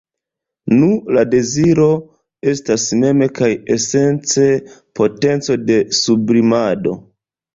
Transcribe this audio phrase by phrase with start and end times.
[0.77, 1.89] Nu, la deziro
[2.53, 4.47] estas mem kaj esence
[5.01, 6.97] potenco de sublimado.